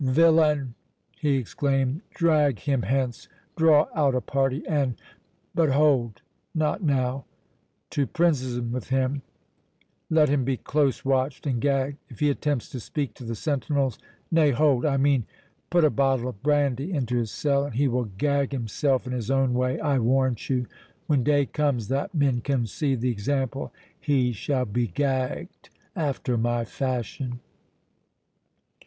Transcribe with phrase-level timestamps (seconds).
[0.03, 0.73] —"Villain!"
[1.15, 6.23] he exclaimed; "drag him hence, draw out a party, and—But hold,
[6.55, 12.79] not now—to prison with him—let him be close watched, and gagged, if he attempts to
[12.79, 15.27] speak to the sentinels—Nay, hold—I mean,
[15.69, 19.29] put a bottle of brandy into his cell, and he will gag himself in his
[19.29, 24.65] own way, I warrant you—When day comes, that men can see the example, he shall
[24.65, 27.39] be gagged after my fashion."